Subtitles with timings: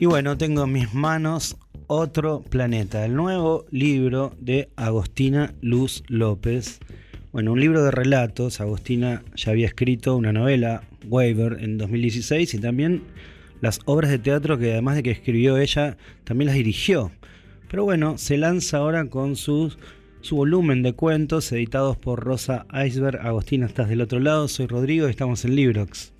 [0.00, 1.56] Y bueno, tengo en mis manos
[1.88, 6.78] Otro Planeta, el nuevo libro de Agostina Luz López.
[7.32, 8.60] Bueno, un libro de relatos.
[8.60, 13.02] Agostina ya había escrito una novela, Waver, en 2016 y también
[13.60, 17.10] las obras de teatro que además de que escribió ella, también las dirigió.
[17.68, 19.80] Pero bueno, se lanza ahora con sus,
[20.20, 23.18] su volumen de cuentos editados por Rosa Iceberg.
[23.26, 26.12] Agostina, estás del otro lado, soy Rodrigo y estamos en Librox.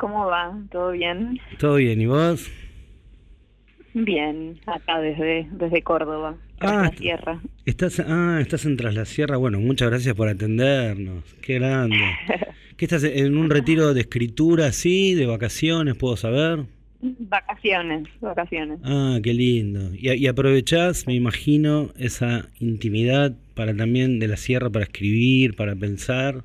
[0.00, 0.58] ¿Cómo va?
[0.72, 1.38] ¿Todo bien?
[1.58, 2.50] Todo bien, ¿y vos?
[3.92, 7.42] Bien, acá desde, desde Córdoba, ah, la sierra.
[7.66, 9.36] Estás, ah, estás en Tras la Sierra.
[9.36, 11.22] Bueno, muchas gracias por atendernos.
[11.42, 11.98] Qué grande.
[12.78, 16.64] ¿Qué estás en un retiro de escritura, sí, de vacaciones, puedo saber?
[17.02, 18.78] Vacaciones, vacaciones.
[18.82, 19.90] Ah, qué lindo.
[19.92, 25.76] Y, y aprovechás, me imagino, esa intimidad para también de la sierra para escribir, para
[25.76, 26.42] pensar.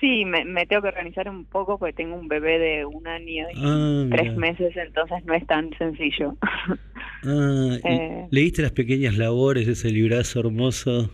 [0.00, 3.62] Sí, me, tengo que organizar un poco porque tengo un bebé de un año y
[3.62, 6.36] ah, tres meses, entonces no es tan sencillo.
[7.22, 11.10] Ah, eh, ¿Leíste las pequeñas labores, ese librazo hermoso?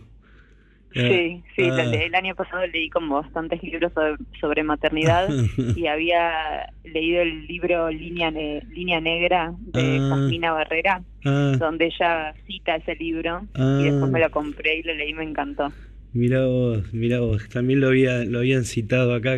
[0.93, 1.81] Sí, sí, ah.
[1.83, 3.91] el año pasado leí como bastantes libros
[4.39, 5.27] sobre, maternidad
[5.75, 12.95] y había leído el libro Línea, Línea Negra de Jasmina Barrera, donde ella cita ese
[12.95, 15.73] libro y después me lo compré y lo leí y me encantó.
[16.17, 19.37] Mira vos, mira vos, también lo, había, lo habían citado acá.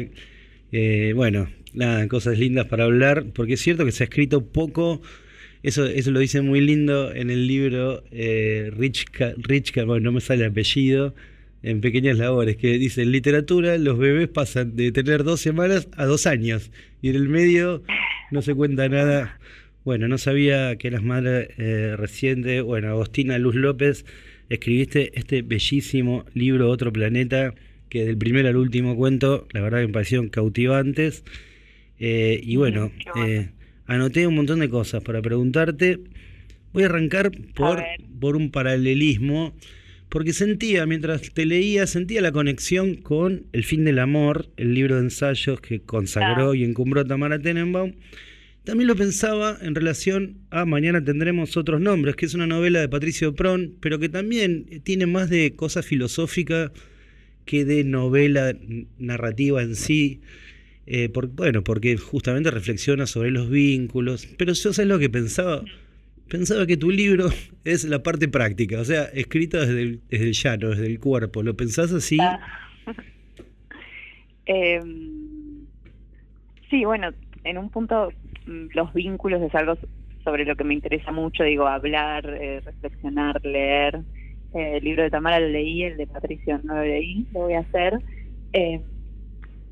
[0.71, 5.01] Eh, bueno, nada, cosas lindas para hablar, porque es cierto que se ha escrito poco,
[5.61, 9.07] eso, eso lo dice muy lindo en el libro eh, Rich,
[9.85, 11.13] bueno, no me sale el apellido,
[11.63, 16.05] en Pequeñas Labores, que dice, en literatura los bebés pasan de tener dos semanas a
[16.05, 16.71] dos años,
[17.01, 17.83] y en el medio
[18.31, 19.37] no se cuenta nada.
[19.83, 24.05] Bueno, no sabía que eras madre eh, bueno, Agostina Luz López
[24.49, 27.53] escribiste este bellísimo libro Otro Planeta,
[27.87, 31.23] que del primer al último cuento, la verdad que me parecieron cautivantes.
[31.99, 33.49] Eh, y bueno, eh,
[33.85, 35.99] anoté un montón de cosas para preguntarte.
[36.73, 37.83] Voy a arrancar por,
[38.19, 39.53] por un paralelismo,
[40.07, 44.95] porque sentía, mientras te leía, sentía la conexión con El fin del amor, el libro
[44.95, 46.57] de ensayos que consagró ah.
[46.57, 47.93] y encumbró Tamara Tenenbaum
[48.69, 52.87] también lo pensaba en relación a Mañana tendremos otros nombres, que es una novela de
[52.87, 56.71] Patricio Pron, pero que también tiene más de cosa filosófica
[57.45, 58.55] que de novela
[58.99, 60.21] narrativa en sí.
[60.85, 64.27] Eh, bueno, porque justamente reflexiona sobre los vínculos.
[64.37, 65.63] Pero yo sé lo que pensaba.
[66.27, 67.31] Pensaba que tu libro
[67.63, 71.41] es la parte práctica, o sea, escrita desde el, llano, desde el cuerpo.
[71.41, 72.19] ¿Lo pensás así?
[72.21, 72.39] Ah.
[74.51, 75.67] Em,
[76.71, 77.13] sí, bueno,
[77.43, 78.09] en un punto
[78.49, 79.77] Mm, los vínculos es algo
[80.23, 84.01] sobre lo que me interesa mucho, digo, hablar, eh, reflexionar, leer.
[84.53, 87.53] Eh, el libro de Tamara lo leí, el de Patricio no lo leí, lo voy
[87.53, 87.99] a hacer.
[88.53, 88.81] Eh,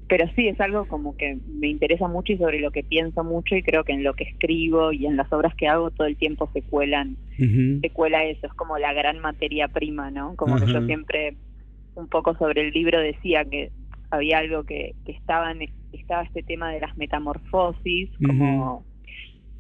[0.08, 3.56] pero sí, es algo como que me interesa mucho y sobre lo que pienso mucho
[3.56, 6.16] y creo que en lo que escribo y en las obras que hago todo el
[6.16, 10.36] tiempo se cuelan, se cuela eso, es como la gran materia prima, ¿no?
[10.38, 11.36] Como que yo siempre
[11.96, 13.72] un poco sobre el libro decía que
[14.10, 15.54] había algo que, que estaba,
[15.94, 18.86] estaba este tema de las metamorfosis, como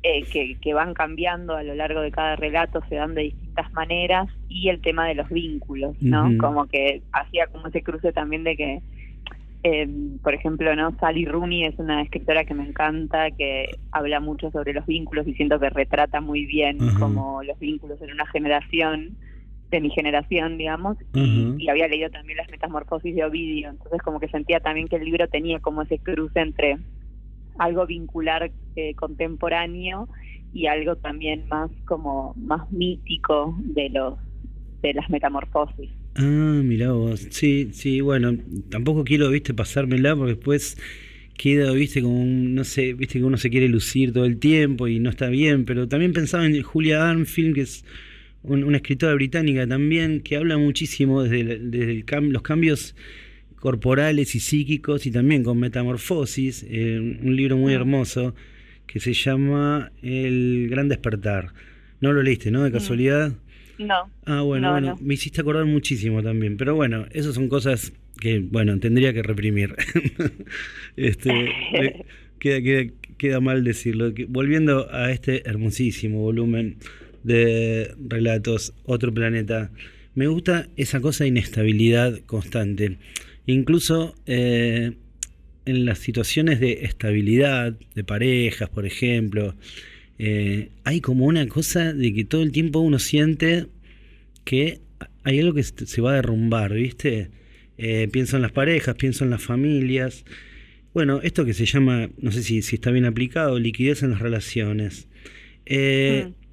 [0.03, 3.71] eh, que, que, van cambiando a lo largo de cada relato, se dan de distintas
[3.73, 6.29] maneras, y el tema de los vínculos, ¿no?
[6.39, 8.81] Como que hacía como ese cruce también de que,
[9.63, 9.89] eh,
[10.23, 10.95] por ejemplo, ¿no?
[10.99, 15.33] Sally Rooney es una escritora que me encanta, que habla mucho sobre los vínculos y
[15.33, 19.17] siento que retrata muy bien como los vínculos en una generación
[19.69, 24.29] de mi generación, digamos, y, había leído también las metamorfosis de Ovidio, entonces como que
[24.29, 26.77] sentía también que el libro tenía como ese cruce entre
[27.57, 30.07] algo vincular eh, contemporáneo
[30.53, 34.13] y algo también más como más mítico de los
[34.81, 35.89] de las metamorfosis.
[36.15, 38.33] Ah, mirá vos, sí, sí, bueno,
[38.69, 40.77] tampoco quiero, viste, pasármela porque después
[41.37, 44.99] queda, viste, como no sé, viste que uno se quiere lucir todo el tiempo y
[44.99, 47.85] no está bien, pero también pensaba en Julia Armfield, que es
[48.43, 52.95] una escritora británica también que habla muchísimo desde, desde los cambios
[53.59, 57.77] corporales y psíquicos y también con metamorfosis, eh, un libro muy ah.
[57.77, 58.35] hermoso
[58.85, 61.53] que se llama El Gran Despertar.
[61.99, 62.63] ¿No lo leíste, no?
[62.63, 62.73] De mm.
[62.73, 63.33] casualidad.
[63.79, 64.09] No.
[64.25, 68.79] Ah, bueno, bueno, me hiciste acordar muchísimo también, pero bueno, esas son cosas que, bueno,
[68.79, 69.75] tendría que reprimir.
[70.95, 71.31] este,
[72.39, 74.13] queda, queda, queda mal decirlo.
[74.29, 76.77] Volviendo a este hermosísimo volumen
[77.23, 79.71] de relatos, otro planeta.
[80.15, 82.97] Me gusta esa cosa de inestabilidad constante.
[83.45, 84.93] Incluso eh,
[85.65, 89.55] en las situaciones de estabilidad, de parejas, por ejemplo,
[90.19, 93.67] eh, hay como una cosa de que todo el tiempo uno siente
[94.43, 94.79] que
[95.23, 97.29] hay algo que se va a derrumbar, ¿viste?
[97.77, 100.25] Eh, pienso en las parejas, pienso en las familias.
[100.93, 104.19] bueno, esto que se llama, no sé si, si está bien aplicado, liquidez en las
[104.19, 105.07] relaciones.
[105.65, 106.46] Eh, mm.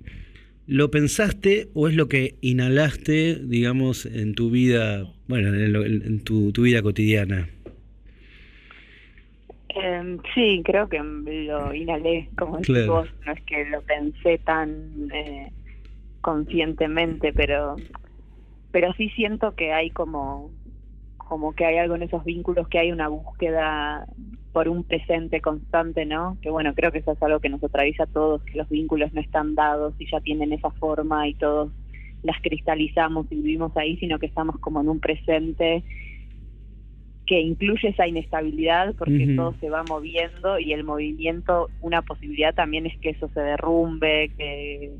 [0.66, 6.80] ¿Lo pensaste o es lo que inhalaste, digamos, en tu vida, bueno, en, tu, vida
[6.80, 7.48] cotidiana?
[9.68, 15.10] Em, sí, creo que lo inhalé, como decís vos, no es que lo pensé tan
[15.12, 15.52] eh,
[16.22, 17.76] conscientemente, pero
[18.72, 20.50] pero sí siento que hay como
[21.18, 24.06] como que hay algo en esos vínculos, que hay una búsqueda
[24.54, 26.38] por un presente constante, ¿no?
[26.40, 29.12] Que bueno, creo que eso es algo que nos atraviesa a todos, que los vínculos
[29.12, 31.72] no están dados y ya tienen esa forma y todos
[32.22, 35.82] las cristalizamos y vivimos ahí, sino que estamos como en un presente
[37.26, 42.86] que incluye esa inestabilidad porque todo se va moviendo y el movimiento, una posibilidad también
[42.86, 44.92] es que eso se derrumbe, que,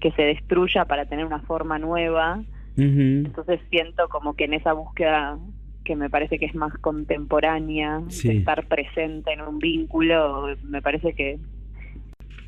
[0.00, 2.42] que se destruya para tener una forma nueva.
[2.76, 5.38] Entonces siento como que en esa búsqueda
[5.86, 11.38] que me parece que es más contemporánea, estar presente en un vínculo, me parece que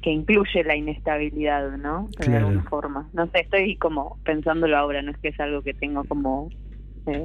[0.02, 2.08] que incluye la inestabilidad, ¿no?
[2.18, 3.08] De alguna forma.
[3.12, 6.50] No sé, estoy como pensándolo ahora, no es que es algo que tengo como
[7.06, 7.20] eh,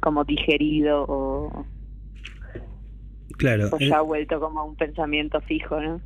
[0.00, 1.66] como digerido o
[3.36, 6.00] claro o ya ha vuelto como un pensamiento fijo, ¿no?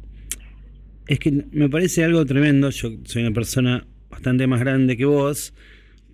[1.06, 2.70] Es que me parece algo tremendo.
[2.70, 5.54] Yo soy una persona bastante más grande que vos,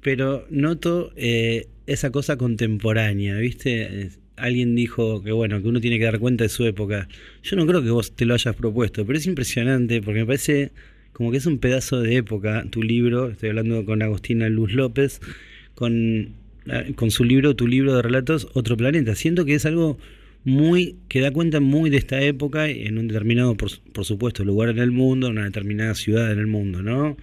[0.01, 4.11] pero noto eh, esa cosa contemporánea, ¿viste?
[4.37, 7.09] Alguien dijo que bueno, que uno tiene que dar cuenta de su época.
[7.43, 10.73] Yo no creo que vos te lo hayas propuesto, pero es impresionante porque me parece
[11.13, 13.31] como que es un pedazo de época tu libro.
[13.31, 15.21] Estoy hablando con Agostina Luz López,
[15.75, 16.31] con,
[16.95, 19.15] con su libro, tu libro de relatos, Otro Planeta.
[19.15, 19.99] Siento que es algo
[20.45, 24.71] muy que da cuenta muy de esta época en un determinado, por, por supuesto, lugar
[24.71, 27.19] en el mundo, en una determinada ciudad en el mundo, ¿no?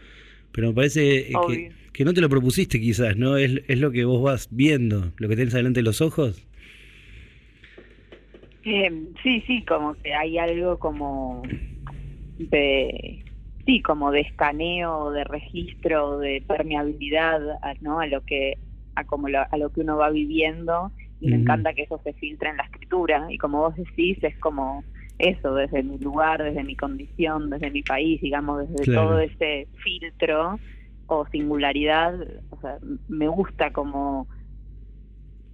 [0.51, 3.37] Pero me parece que que no te lo propusiste quizás, ¿no?
[3.37, 6.47] Es, es lo que vos vas viendo, lo que tienes delante de los ojos.
[8.63, 8.91] Eh,
[9.23, 11.41] sí, sí, como que hay algo como
[12.37, 13.25] de,
[13.65, 17.39] sí, como de escaneo, de registro, de permeabilidad,
[17.81, 17.99] ¿no?
[17.99, 18.59] A lo que,
[18.93, 22.13] a como lo, a lo que uno va viviendo y me encanta que eso se
[22.13, 24.83] filtre en la escritura y como vos decís es como
[25.17, 30.59] eso desde mi lugar, desde mi condición, desde mi país, digamos, desde todo ese filtro
[31.07, 32.19] o singularidad,
[32.49, 32.77] o sea,
[33.07, 34.27] me gusta como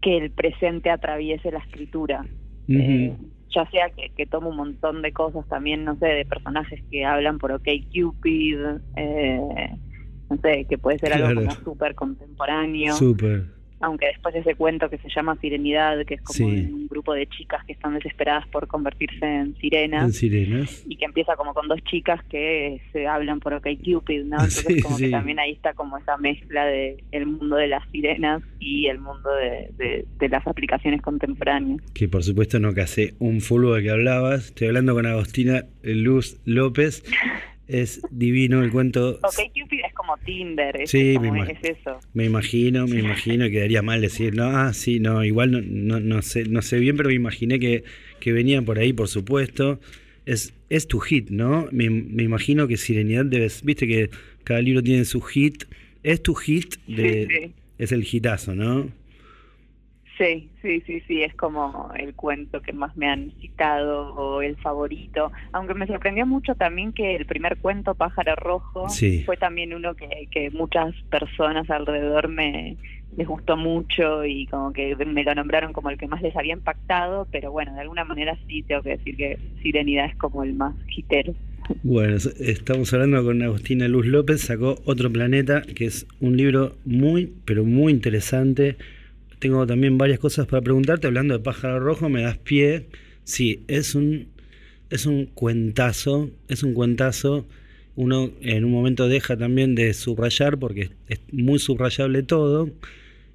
[0.01, 2.25] que el presente atraviese la escritura.
[2.67, 3.15] Eh,
[3.53, 7.05] ya sea que, que tomo un montón de cosas también, no sé, de personajes que
[7.05, 8.57] hablan por OK Cupid,
[8.95, 9.69] eh,
[10.29, 12.93] no sé, que puede ser algo como súper contemporáneo.
[12.93, 17.27] Súper aunque después ese cuento que se llama Sirenidad, que es como un grupo de
[17.27, 21.83] chicas que están desesperadas por convertirse en sirenas, sirenas, y que empieza como con dos
[21.83, 24.37] chicas que se hablan por OK Cupid, ¿no?
[24.43, 28.41] Entonces como que también ahí está como esa mezcla de el mundo de las sirenas
[28.57, 31.81] y el mundo de, de, las aplicaciones contemporáneas.
[31.93, 36.39] Que por supuesto no hace un fulbo de que hablabas, estoy hablando con Agostina Luz
[36.45, 37.03] López.
[37.67, 39.19] Es divino el cuento.
[39.23, 41.99] Ok, Cupid es como Tinder, es, sí, me es eso.
[42.13, 46.21] Me imagino, me imagino, quedaría mal decir, no, ah, sí, no, igual no, no, no,
[46.21, 47.85] sé, no sé bien, pero me imaginé que,
[48.19, 49.79] que venían por ahí, por supuesto.
[50.25, 51.67] Es, es tu hit, ¿no?
[51.71, 54.09] Me, me imagino que Sirenidad debes, viste que
[54.43, 55.63] cada libro tiene su hit.
[56.03, 58.89] Es tu hit, de, es el hitazo, ¿no?
[60.17, 64.55] Sí, sí, sí, sí, es como el cuento que más me han citado o el
[64.57, 65.31] favorito.
[65.53, 68.87] Aunque me sorprendió mucho también que el primer cuento, Pájaro Rojo,
[69.25, 72.77] fue también uno que, que muchas personas alrededor me
[73.17, 76.53] les gustó mucho y como que me lo nombraron como el que más les había
[76.53, 80.53] impactado, pero bueno, de alguna manera sí tengo que decir que Sirenidad es como el
[80.53, 81.33] más hitero.
[81.83, 87.31] Bueno, estamos hablando con Agustina Luz López, sacó Otro Planeta, que es un libro muy,
[87.45, 88.77] pero muy interesante
[89.43, 91.05] tengo también varias cosas para preguntarte.
[91.05, 92.87] Hablando de pájaro rojo, me das pie.
[93.25, 94.29] Sí, es un,
[94.89, 97.45] es un cuentazo, es un cuentazo.
[97.97, 102.69] Uno en un momento deja también de subrayar porque es muy subrayable todo.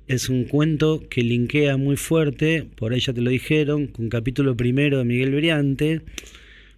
[0.07, 4.57] Es un cuento que linkea muy fuerte, por ahí ya te lo dijeron, con capítulo
[4.57, 6.01] primero de Miguel Briante.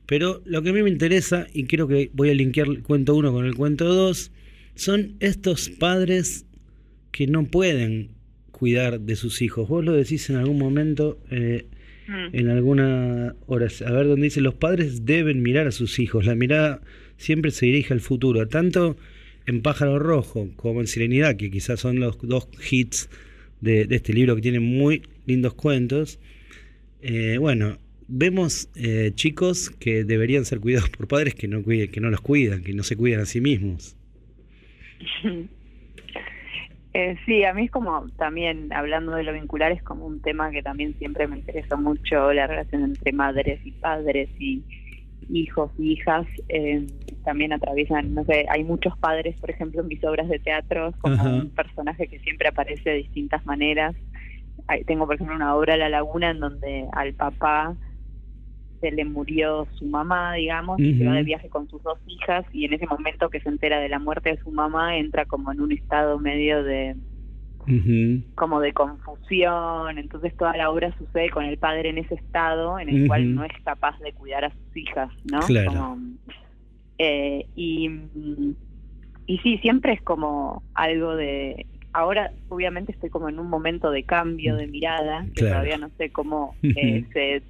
[0.06, 3.14] Pero lo que a mí me interesa, y creo que voy a linkear el cuento
[3.14, 4.32] 1 con el cuento 2,
[4.74, 6.46] son estos padres
[7.12, 8.19] que no pueden
[8.60, 9.66] cuidar de sus hijos.
[9.70, 11.64] Vos lo decís en algún momento, eh,
[12.06, 12.36] mm.
[12.36, 16.34] en alguna hora, a ver, donde dice, los padres deben mirar a sus hijos, la
[16.34, 16.82] mirada
[17.16, 18.98] siempre se dirige al futuro, tanto
[19.46, 23.08] en Pájaro Rojo como en Serenidad, que quizás son los dos hits
[23.62, 26.20] de, este libro que tiene muy lindos cuentos.
[27.00, 32.00] Eh, bueno, vemos eh, chicos que deberían ser cuidados por padres que no, cuiden, que
[32.00, 33.96] no los cuidan, que no se cuidan a sí mismos.
[36.92, 40.50] Eh, sí, a mí es como también, hablando de lo vincular, es como un tema
[40.50, 44.64] que también siempre me interesó mucho, la relación entre madres y padres y
[45.28, 46.26] hijos y hijas.
[46.48, 46.86] Eh,
[47.24, 51.22] también atraviesan, no sé, hay muchos padres, por ejemplo, en mis obras de teatro, como
[51.22, 53.94] un personaje que siempre aparece de distintas maneras.
[54.86, 57.76] tengo, por ejemplo, una obra, La Laguna, en donde al papá
[58.80, 62.44] se le murió su mamá, digamos, y se va de viaje con sus dos hijas
[62.52, 65.52] y en ese momento que se entera de la muerte de su mamá entra como
[65.52, 66.96] en un estado medio de
[68.34, 72.88] como de confusión, entonces toda la obra sucede con el padre en ese estado en
[72.88, 75.40] el cual no es capaz de cuidar a sus hijas, ¿no?
[75.40, 75.98] Claro.
[76.98, 77.88] eh, y,
[79.26, 84.04] y sí, siempre es como algo de ahora obviamente estoy como en un momento de
[84.04, 87.42] cambio de mirada, que todavía no sé cómo eh, se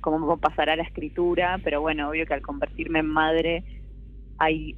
[0.00, 3.64] cómo pasará la escritura, pero bueno, obvio que al convertirme en madre
[4.38, 4.74] hay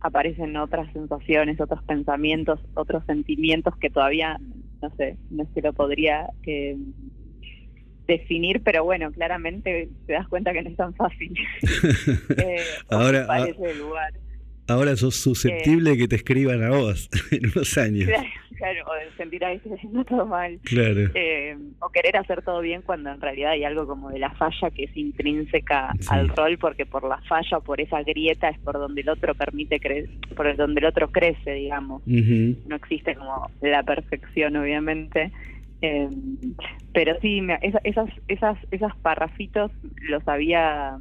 [0.00, 4.38] aparecen otras sensaciones, otros pensamientos, otros sentimientos que todavía,
[4.80, 6.76] no sé, no se lo podría eh,
[8.06, 11.32] definir, pero bueno, claramente te das cuenta que no es tan fácil.
[12.38, 14.12] eh, ahora, parece el lugar.
[14.70, 18.08] Ahora sos susceptible de que te escriban a vos en unos años.
[18.56, 20.60] Claro, o de sentir ahí estoy haciendo todo mal.
[20.62, 21.10] Claro.
[21.14, 24.70] Eh, o querer hacer todo bien cuando en realidad hay algo como de la falla
[24.70, 28.74] que es intrínseca al rol, porque por la falla o por esa grieta es por
[28.74, 32.06] donde el otro permite crecer, por donde el otro crece, digamos.
[32.06, 35.32] No existe como la perfección, obviamente.
[35.82, 36.08] Eh,
[36.92, 39.72] pero sí, esas, esas, esas parrafitos
[40.02, 40.98] los había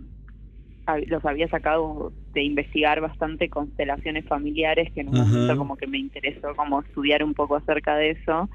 [0.98, 5.98] los había sacado de investigar bastante constelaciones familiares, que en un momento como que me
[5.98, 8.50] interesó como estudiar un poco acerca de eso,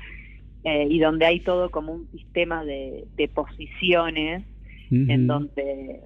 [0.65, 4.45] eh, y donde hay todo como un sistema de, posiciones
[4.91, 6.01] en donde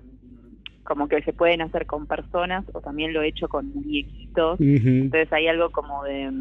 [0.83, 5.31] como que se pueden hacer con personas o también lo he hecho con muñequitos, entonces
[5.33, 6.33] hay algo como de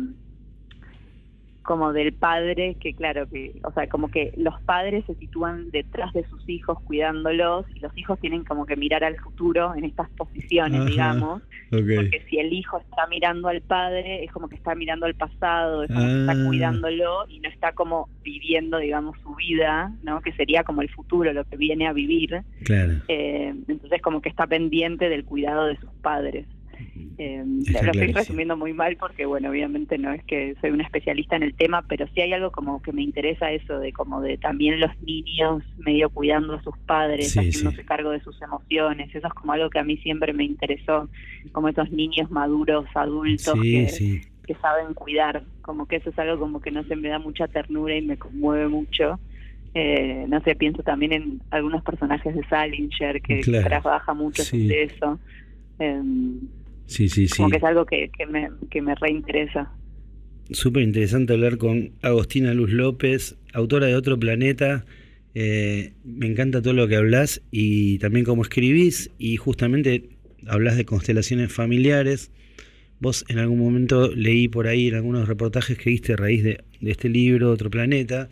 [1.68, 6.14] como del padre que claro que o sea como que los padres se sitúan detrás
[6.14, 10.10] de sus hijos cuidándolos y los hijos tienen como que mirar al futuro en estas
[10.12, 15.06] posiciones digamos porque si el hijo está mirando al padre es como que está mirando
[15.06, 16.46] al pasado es como que está ah.
[16.48, 21.34] cuidándolo y no está como viviendo digamos su vida no que sería como el futuro
[21.34, 22.94] lo que viene a vivir claro.
[23.10, 26.48] Eh, entonces como que está pendiente del cuidado de sus padres
[27.18, 31.36] eh, lo estoy resumiendo muy mal porque, bueno, obviamente no es que soy una especialista
[31.36, 34.38] en el tema, pero sí hay algo como que me interesa eso de como de
[34.38, 39.14] también los niños medio cuidando a sus padres, haciéndose cargo de sus emociones.
[39.14, 41.10] Eso es como algo que a mí siempre me interesó,
[41.52, 45.44] como estos niños maduros, adultos que, que saben cuidar.
[45.62, 48.18] Como que eso es algo como que no se me da mucha ternura y me
[48.18, 49.20] conmueve mucho.
[49.74, 55.20] Eh, no sé, pienso también en algunos personajes de Salinger que trabaja mucho sobre eso.
[55.80, 56.02] Eh,
[56.88, 57.38] Sí, sí, sí.
[57.38, 59.72] Como que es algo que, me, que me reinteresa.
[60.52, 64.86] Súper interesante hablar con Agostina Luz López, autora de Otro Planeta.
[65.36, 70.10] Eh, me encanta todo lo que hablas y también cómo escribís y justamente
[70.48, 72.32] hablas de constelaciones familiares.
[73.00, 76.64] Vos en algún momento leí por ahí en algunos reportajes que viste a raíz de,
[76.82, 78.30] este libro, Otro Planeta,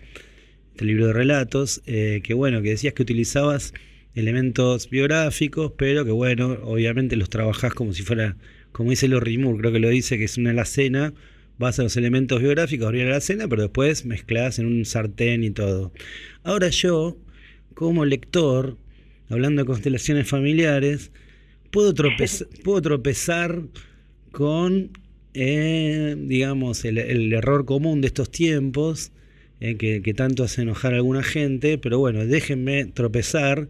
[0.72, 3.74] este libro de relatos, eh, que bueno, que decías que utilizabas
[4.16, 8.38] elementos biográficos, pero que bueno, obviamente los trabajás como si fuera,
[8.72, 11.14] como dice Lori Moore, creo que lo dice, que es una alacena,
[11.58, 15.52] vas a los elementos biográficos, abrir la alacena, pero después mezclas en un sartén y
[15.52, 15.92] todo.
[16.44, 17.18] Ahora yo,
[17.74, 18.78] como lector,
[19.30, 21.12] hablando de constelaciones familiares,
[21.72, 23.64] puedo, tropezar, puedo tropezar
[24.32, 24.92] con,
[25.34, 29.12] eh, digamos, el, error común de estos tiempos,
[29.60, 33.70] eh, que, que tanto hace enojar a alguna gente, pero bueno, déjenme tropezar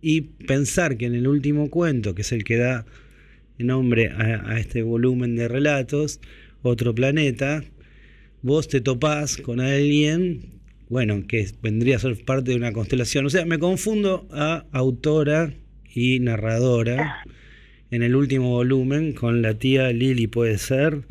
[0.00, 2.86] y pensar que en el último cuento, que es el que da
[3.58, 6.20] nombre a, este volumen de relatos,
[6.62, 7.64] Otro Planeta,
[8.42, 13.26] vos te topás con alguien, bueno, que vendría a ser parte de una constelación.
[13.26, 15.52] O sea, me confundo a autora
[15.94, 17.24] y narradora
[17.90, 21.02] en el último volumen con la tía Lili, puede ser.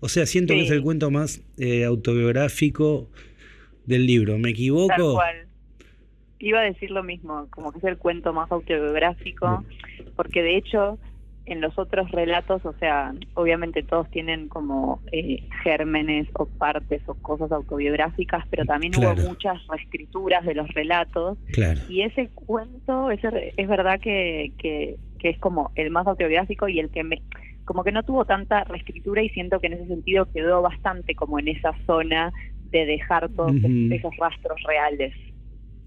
[0.00, 3.10] O sea, siento que es el cuento más eh, autobiográfico
[3.86, 4.38] del libro.
[4.38, 5.20] ¿Me equivoco?
[6.42, 9.64] Iba a decir lo mismo, como que es el cuento más autobiográfico,
[10.16, 10.98] porque de hecho
[11.44, 17.14] en los otros relatos, o sea, obviamente todos tienen como eh, gérmenes o partes o
[17.14, 21.38] cosas autobiográficas, pero también hubo muchas reescrituras de los relatos.
[21.88, 26.90] Y ese cuento, ese, es verdad que, que, es como el más autobiográfico y el
[26.90, 27.22] que me
[27.64, 31.38] como que no tuvo tanta reescritura y siento que en ese sentido quedó bastante como
[31.38, 32.32] en esa zona
[32.72, 35.14] de dejar todos esos rastros reales.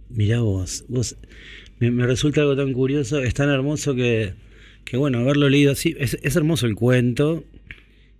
[0.09, 1.17] Mirá vos, vos
[1.79, 4.33] me, resulta algo tan curioso, es tan hermoso que,
[4.83, 7.43] que bueno, haberlo leído así, es, hermoso el cuento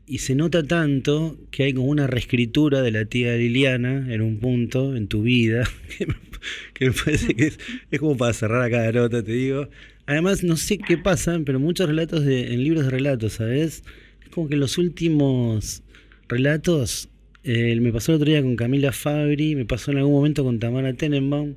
[0.07, 4.39] y se nota tanto que hay como una reescritura de la tía Liliana en un
[4.39, 5.69] punto en tu vida,
[6.73, 7.59] que me, parece que es,
[7.91, 9.69] es, como para cerrar acá la nota, te digo.
[10.05, 13.83] Además, no sé qué pasa, pero muchos relatos de, en libros de relatos, ¿sabes?
[14.23, 15.81] Es como que los últimos
[16.27, 17.09] relatos,
[17.45, 20.57] eh, me pasó el otro día con Camila Fabri, me pasó en algún momento con
[20.57, 21.53] Tamara Tenenbaum,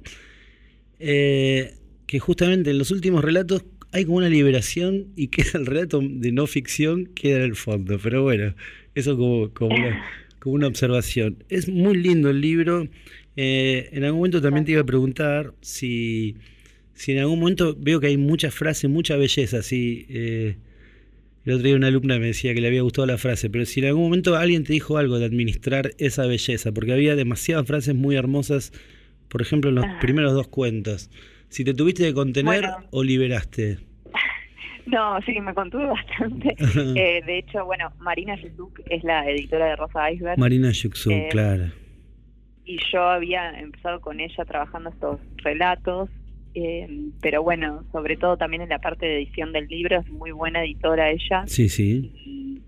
[0.99, 1.75] eh,
[2.07, 6.31] que justamente en los últimos relatos hay como una liberación y queda el relato de
[6.31, 7.99] no ficción, queda en el fondo.
[8.03, 8.55] Pero bueno,
[8.95, 9.75] eso como, como,
[10.45, 11.43] una, observación.
[11.49, 12.87] Es muy lindo el libro.
[13.37, 16.37] Eh, en algún momento también te iba a preguntar si,
[16.93, 19.63] si en algún momento veo que hay muchas frases, mucha belleza.
[19.63, 20.57] Si, eh,
[21.49, 23.81] el otro día una alumna me decía que le había gustado la frase, pero si
[23.81, 27.95] en algún momento alguien te dijo algo de administrar esa belleza, porque había demasiadas frases
[27.95, 28.71] muy hermosas,
[29.29, 31.11] por ejemplo en los primeros dos cuentos.
[31.49, 33.79] Si te tuviste que contener o liberaste.
[34.87, 36.57] No, sí, me contuve bastante.
[36.59, 40.39] eh, de hecho, bueno, Marina Yusuk es la editora de Rosa Iceberg.
[40.39, 41.67] Marina Yusuk, eh, claro.
[42.65, 46.09] Y yo había empezado con ella trabajando estos relatos,
[46.65, 46.89] eh,
[47.21, 50.65] pero bueno, sobre todo también en la parte de edición del libro, es muy buena
[50.65, 51.45] editora ella.
[51.47, 52.13] Sí, sí.
[52.15, 52.63] Y,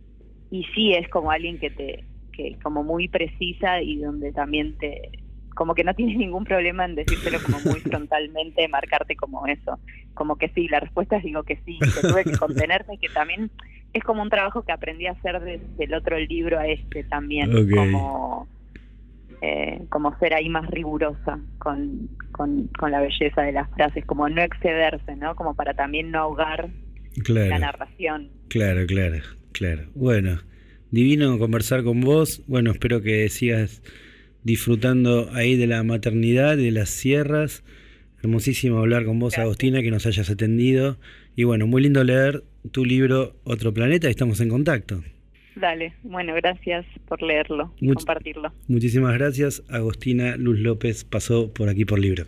[0.51, 5.11] y sí es como alguien que te, que como muy precisa y donde también te,
[5.55, 9.79] como que no tienes ningún problema en decírselo como muy frontalmente, marcarte como eso,
[10.15, 13.51] como que sí, la respuesta es digo que sí, que tuve que contenerme, que también
[13.93, 17.51] es como un trabajo que aprendí a hacer desde el otro libro a este también,
[17.71, 18.49] como
[19.43, 24.29] eh, como ser ahí más rigurosa con, con, con, la belleza de las frases, como
[24.29, 25.35] no excederse, ¿no?
[25.35, 26.69] Como para también no ahogar
[27.27, 28.31] la narración.
[28.49, 29.19] Claro, claro,
[29.53, 29.83] claro.
[29.95, 30.41] Bueno,
[30.91, 32.43] divino conversar con vos.
[32.47, 33.83] Bueno, espero que sigas
[34.43, 37.65] disfrutando ahí de la maternidad, de las sierras.
[38.23, 40.99] Hermosísimo hablar con vos, Agostina, que nos hayas atendido.
[41.35, 45.03] Y bueno, muy lindo leer tu libro Otro Planeta y estamos en contacto.
[45.57, 48.53] Dale, bueno, gracias por leerlo y compartirlo.
[48.69, 49.63] Muchísimas gracias.
[49.69, 52.27] Agostina Luz López pasó por aquí por libro.